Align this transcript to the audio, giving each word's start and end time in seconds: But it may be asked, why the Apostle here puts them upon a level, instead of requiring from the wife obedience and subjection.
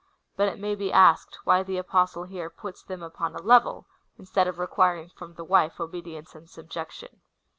But 0.35 0.47
it 0.49 0.57
may 0.59 0.73
be 0.73 0.91
asked, 0.91 1.37
why 1.43 1.61
the 1.61 1.77
Apostle 1.77 2.23
here 2.23 2.49
puts 2.49 2.81
them 2.81 3.03
upon 3.03 3.35
a 3.35 3.39
level, 3.43 3.85
instead 4.17 4.47
of 4.47 4.57
requiring 4.57 5.09
from 5.09 5.35
the 5.35 5.43
wife 5.45 5.79
obedience 5.79 6.33
and 6.33 6.49
subjection. 6.49 7.21